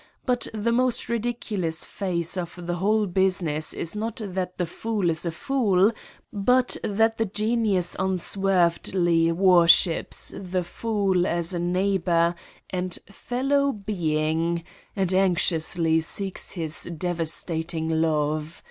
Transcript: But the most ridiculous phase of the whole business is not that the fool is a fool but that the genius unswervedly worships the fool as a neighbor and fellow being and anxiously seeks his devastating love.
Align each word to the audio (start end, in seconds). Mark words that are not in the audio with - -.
But 0.25 0.47
the 0.51 0.71
most 0.71 1.09
ridiculous 1.09 1.85
phase 1.85 2.35
of 2.35 2.57
the 2.59 2.77
whole 2.77 3.05
business 3.05 3.71
is 3.71 3.95
not 3.95 4.15
that 4.25 4.57
the 4.57 4.65
fool 4.65 5.11
is 5.11 5.27
a 5.27 5.31
fool 5.31 5.91
but 6.33 6.75
that 6.83 7.19
the 7.19 7.25
genius 7.27 7.95
unswervedly 7.99 9.31
worships 9.31 10.33
the 10.35 10.63
fool 10.63 11.27
as 11.27 11.53
a 11.53 11.59
neighbor 11.59 12.33
and 12.71 12.97
fellow 13.11 13.71
being 13.71 14.63
and 14.95 15.13
anxiously 15.13 15.99
seeks 16.01 16.53
his 16.53 16.85
devastating 16.97 17.87
love. 18.01 18.59